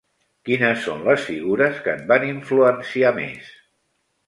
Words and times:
Quines 0.47 0.79
són 0.85 1.03
les 1.07 1.27
figures 1.27 1.77
que 1.89 1.93
et 1.95 2.03
van 2.13 2.27
influenciar 2.31 3.15
més? 3.21 3.55